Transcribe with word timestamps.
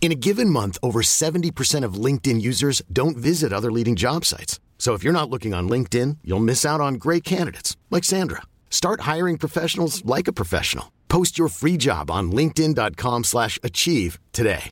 In 0.00 0.12
a 0.12 0.14
given 0.14 0.48
month, 0.48 0.78
over 0.82 1.02
70% 1.02 1.84
of 1.84 2.04
LinkedIn 2.04 2.40
users 2.40 2.80
don't 2.90 3.18
visit 3.18 3.52
other 3.52 3.70
leading 3.70 3.96
job 3.96 4.24
sites. 4.24 4.58
So 4.78 4.94
if 4.94 5.04
you're 5.04 5.12
not 5.12 5.28
looking 5.28 5.52
on 5.52 5.68
LinkedIn, 5.68 6.16
you'll 6.24 6.40
miss 6.40 6.64
out 6.64 6.80
on 6.80 6.94
great 6.94 7.22
candidates 7.22 7.76
like 7.90 8.02
Sandra. 8.02 8.40
Start 8.70 9.02
hiring 9.02 9.36
professionals 9.36 10.02
like 10.06 10.26
a 10.26 10.32
professional. 10.32 10.90
Post 11.08 11.38
your 11.38 11.48
free 11.48 11.76
job 11.76 12.10
on 12.10 12.32
linkedin.com/achieve 12.32 14.18
today. 14.32 14.70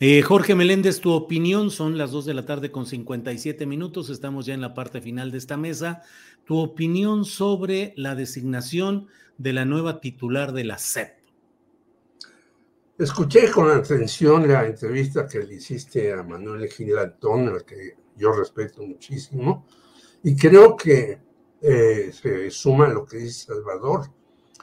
Eh, 0.00 0.22
Jorge 0.22 0.56
Meléndez, 0.56 1.00
tu 1.00 1.12
opinión 1.12 1.70
son 1.70 1.96
las 1.96 2.10
2 2.10 2.24
de 2.24 2.34
la 2.34 2.44
tarde 2.44 2.72
con 2.72 2.84
57 2.84 3.64
minutos. 3.64 4.10
Estamos 4.10 4.46
ya 4.46 4.54
en 4.54 4.60
la 4.60 4.74
parte 4.74 5.00
final 5.00 5.30
de 5.30 5.38
esta 5.38 5.56
mesa. 5.56 6.02
Tu 6.44 6.58
opinión 6.58 7.24
sobre 7.24 7.94
la 7.96 8.16
designación 8.16 9.06
de 9.38 9.52
la 9.52 9.64
nueva 9.64 10.00
titular 10.00 10.52
de 10.52 10.64
la 10.64 10.78
SEP. 10.78 11.23
Escuché 12.96 13.50
con 13.50 13.68
atención 13.72 14.46
la 14.46 14.64
entrevista 14.64 15.26
que 15.26 15.40
le 15.42 15.54
hiciste 15.54 16.12
a 16.12 16.22
Manuel 16.22 16.68
Gilantón, 16.68 17.48
al 17.48 17.64
que 17.64 17.96
yo 18.14 18.30
respeto 18.30 18.82
muchísimo, 18.82 19.66
y 20.22 20.36
creo 20.36 20.76
que 20.76 21.18
eh, 21.60 22.12
se 22.12 22.50
suma 22.52 22.86
lo 22.86 23.04
que 23.04 23.16
dice 23.16 23.46
Salvador. 23.46 24.12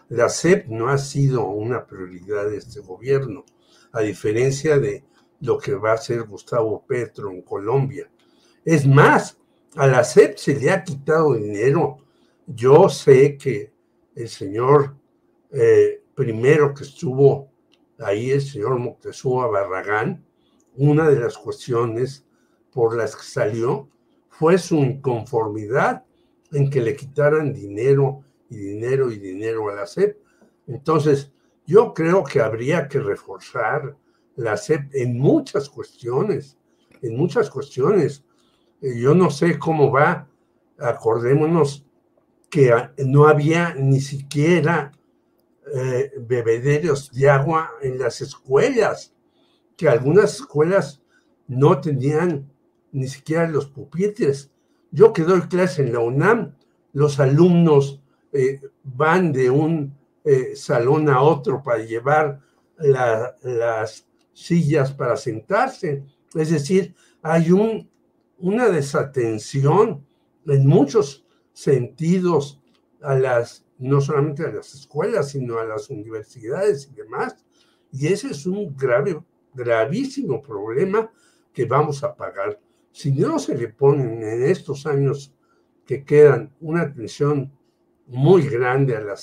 La 0.08 0.30
SEP 0.30 0.68
no 0.68 0.88
ha 0.88 0.98
sido 0.98 1.46
una 1.50 1.86
prioridad 1.86 2.50
de 2.50 2.56
este 2.56 2.80
gobierno, 2.80 3.44
a 3.92 4.00
diferencia 4.00 4.80
de 4.80 5.04
lo 5.42 5.58
que 5.58 5.76
va 5.76 5.92
a 5.92 5.96
hacer 5.96 6.24
Gustavo 6.24 6.86
Petro 6.88 7.32
en 7.32 7.42
Colombia. 7.42 8.10
Es 8.64 8.88
más, 8.88 9.38
a 9.76 9.88
la 9.88 10.06
SEP 10.06 10.38
se 10.38 10.56
le 10.56 10.72
ha 10.72 10.86
quitado 10.86 11.34
dinero. 11.34 11.98
Yo 12.48 12.88
sé 12.88 13.38
que 13.38 13.74
el 14.16 14.30
señor 14.30 14.96
eh, 15.52 16.02
primero 16.16 16.74
que 16.74 16.86
estuvo 16.86 17.51
ahí, 18.02 18.32
el 18.32 18.42
señor 18.42 18.78
Moctezuma 18.80 19.48
Barragán, 19.48 20.26
una 20.76 21.10
de 21.10 21.20
las 21.20 21.38
cuestiones 21.38 22.26
por 22.72 22.96
las 22.96 23.16
que 23.16 23.24
salió 23.24 23.90
fue 24.30 24.58
su 24.58 24.78
inconformidad 24.78 26.06
en 26.52 26.70
que 26.70 26.82
le 26.82 26.96
quitaran 26.96 27.54
dinero 27.54 28.24
y 28.50 28.58
dinero 28.58 29.12
y 29.12 29.18
dinero 29.18 29.70
a 29.70 29.76
la 29.76 29.86
SEP. 29.86 30.18
Entonces, 30.68 31.32
yo 31.66 31.94
creo 31.94 32.24
que 32.24 32.42
habría 32.42 32.88
que 32.88 33.00
reforzar 33.00 33.96
la 34.36 34.58
SEP 34.58 34.94
en 34.94 35.18
muchas 35.18 35.70
cuestiones, 35.70 36.58
en 37.02 37.16
muchas 37.16 37.50
cuestiones. 37.50 38.24
Eh, 38.82 39.00
Yo 39.00 39.14
no 39.14 39.30
sé 39.30 39.60
cómo 39.60 39.92
va, 39.92 40.28
acordémonos 40.80 41.86
que 42.50 42.74
no 43.06 43.28
había 43.28 43.74
ni 43.76 44.02
siquiera 44.02 44.92
eh, 45.74 46.12
bebederos 46.20 47.12
de 47.12 47.30
agua 47.30 47.72
en 47.82 47.98
las 48.00 48.22
escuelas, 48.22 49.14
que 49.78 49.88
algunas 49.90 50.36
escuelas 50.36 51.02
no 51.48 51.80
tenían 51.82 52.52
ni 52.92 53.08
siquiera 53.08 53.48
los 53.48 53.68
pupitres. 53.68 54.52
Yo 54.92 55.14
que 55.14 55.24
doy 55.24 55.42
clase 55.42 55.82
en 55.84 55.94
la 55.94 56.00
UNAM, 56.00 56.56
los 56.94 57.20
alumnos 57.20 58.02
eh, 58.34 58.62
van 58.84 59.32
de 59.32 59.50
un 59.50 59.96
eh, 60.24 60.56
salón 60.56 61.10
a 61.10 61.22
otro 61.22 61.64
para 61.64 61.84
llevar 61.84 62.40
la- 62.78 63.36
las 63.42 64.08
sillas 64.34 64.92
para 64.92 65.16
sentarse. 65.18 66.04
Es 66.36 66.52
decir, 66.52 66.94
hay 67.22 67.52
un, 67.52 67.90
una 68.38 68.70
desatención 68.70 70.06
en 70.48 70.68
muchos 70.68 71.26
sentidos 71.54 72.61
a 73.02 73.16
las, 73.16 73.66
no 73.78 74.02
solamente 74.02 74.46
a 74.46 74.52
las 74.52 74.74
escuelas, 74.74 75.30
sino 75.32 75.60
a 75.60 75.66
las 75.66 75.90
universidades 75.90 76.90
y 76.92 76.96
demás. 76.96 77.44
Y 77.92 78.08
ese 78.08 78.30
es 78.30 78.46
un 78.46 78.76
grave, 78.76 79.22
gravísimo 79.54 80.42
problema 80.42 81.12
que 81.54 81.66
vamos 81.66 82.04
a 82.04 82.16
pagar. 82.16 82.60
Si 82.92 83.12
no 83.12 83.40
se 83.40 83.56
le 83.56 83.70
ponen 83.70 84.22
en 84.22 84.44
estos 84.44 84.86
años 84.86 85.34
que 85.86 86.04
quedan 86.04 86.54
una 86.62 86.84
atención 86.84 87.52
muy 88.08 88.48
grande 88.48 88.96
a 88.96 89.02
la 89.02 89.16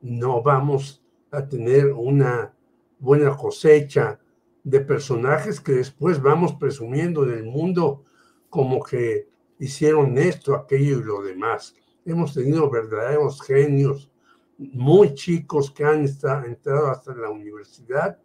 no 0.00 0.42
vamos 0.42 1.02
a 1.30 1.48
tener 1.48 1.92
una 1.92 2.54
buena 2.98 3.36
cosecha 3.36 4.20
de 4.62 4.80
personajes 4.80 5.60
que 5.60 5.72
después 5.72 6.20
vamos 6.20 6.54
presumiendo 6.54 7.24
en 7.24 7.38
el 7.38 7.44
mundo 7.44 8.04
como 8.50 8.82
que 8.82 9.28
hicieron 9.58 10.16
esto, 10.18 10.54
aquello 10.54 11.00
y 11.00 11.02
lo 11.02 11.22
demás. 11.22 11.74
Hemos 12.04 12.34
tenido 12.34 12.70
verdaderos 12.70 13.40
genios 13.42 14.10
muy 14.58 15.14
chicos 15.14 15.70
que 15.70 15.84
han 15.84 16.04
entrado 16.44 16.88
hasta 16.88 17.14
la 17.14 17.30
universidad 17.30 18.18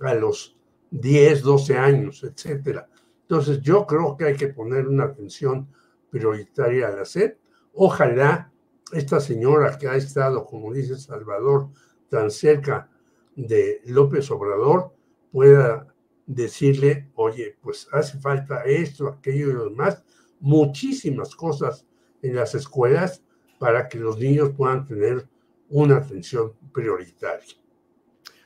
a 0.00 0.14
los 0.14 0.56
10, 0.90 1.42
12 1.42 1.76
años, 1.76 2.24
etcétera. 2.24 2.88
Entonces, 3.22 3.60
yo 3.60 3.86
creo 3.86 4.16
que 4.16 4.24
hay 4.24 4.36
que 4.36 4.48
poner 4.48 4.88
una 4.88 5.04
atención 5.04 5.68
prioritaria 6.10 6.88
a 6.88 6.92
la 6.92 7.04
SED. 7.04 7.36
Ojalá 7.74 8.50
esta 8.92 9.20
señora 9.20 9.76
que 9.78 9.88
ha 9.88 9.96
estado, 9.96 10.44
como 10.46 10.72
dice 10.72 10.96
Salvador, 10.96 11.68
tan 12.08 12.30
cerca 12.30 12.90
de 13.36 13.82
López 13.84 14.30
Obrador, 14.30 14.92
pueda 15.30 15.86
decirle, 16.26 17.10
oye, 17.14 17.56
pues 17.60 17.88
hace 17.92 18.18
falta 18.18 18.64
esto, 18.64 19.08
aquello 19.08 19.50
y 19.50 19.52
lo 19.52 19.64
demás, 19.64 20.02
muchísimas 20.40 21.34
cosas 21.34 21.86
en 22.22 22.36
las 22.36 22.54
escuelas 22.54 23.22
para 23.58 23.88
que 23.88 23.98
los 23.98 24.18
niños 24.18 24.50
puedan 24.56 24.86
tener 24.86 25.28
una 25.68 25.96
atención 25.96 26.52
prioritaria. 26.72 27.54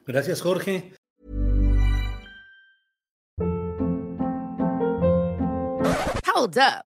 Gracias, 0.07 0.41
Jorge. 0.41 0.93
Hold 6.35 6.59
up. 6.59 6.92